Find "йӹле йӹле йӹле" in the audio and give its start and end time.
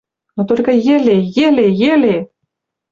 0.85-2.17